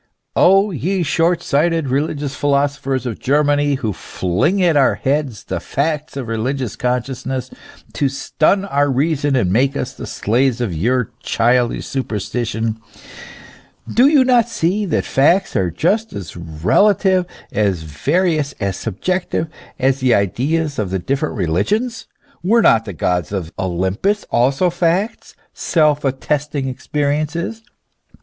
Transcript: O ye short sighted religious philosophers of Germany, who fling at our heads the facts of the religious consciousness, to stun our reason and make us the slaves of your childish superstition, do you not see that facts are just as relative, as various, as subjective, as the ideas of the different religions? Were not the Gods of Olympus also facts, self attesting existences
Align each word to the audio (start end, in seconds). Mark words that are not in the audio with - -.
O 0.35 0.71
ye 0.71 1.03
short 1.03 1.43
sighted 1.43 1.87
religious 1.89 2.33
philosophers 2.33 3.05
of 3.05 3.19
Germany, 3.19 3.75
who 3.75 3.93
fling 3.93 4.63
at 4.63 4.75
our 4.75 4.95
heads 4.95 5.43
the 5.43 5.59
facts 5.59 6.17
of 6.17 6.25
the 6.25 6.31
religious 6.31 6.75
consciousness, 6.75 7.51
to 7.93 8.09
stun 8.09 8.65
our 8.65 8.89
reason 8.89 9.35
and 9.35 9.53
make 9.53 9.77
us 9.77 9.93
the 9.93 10.07
slaves 10.07 10.59
of 10.59 10.73
your 10.73 11.11
childish 11.21 11.85
superstition, 11.85 12.81
do 13.93 14.07
you 14.07 14.23
not 14.25 14.49
see 14.49 14.85
that 14.87 15.05
facts 15.05 15.55
are 15.55 15.69
just 15.69 16.13
as 16.13 16.35
relative, 16.35 17.27
as 17.51 17.83
various, 17.83 18.53
as 18.53 18.77
subjective, 18.77 19.47
as 19.77 19.99
the 19.99 20.15
ideas 20.15 20.79
of 20.79 20.89
the 20.89 20.97
different 20.97 21.35
religions? 21.35 22.07
Were 22.41 22.63
not 22.63 22.85
the 22.85 22.93
Gods 22.93 23.31
of 23.31 23.53
Olympus 23.59 24.25
also 24.31 24.71
facts, 24.71 25.35
self 25.53 26.03
attesting 26.03 26.67
existences 26.67 27.61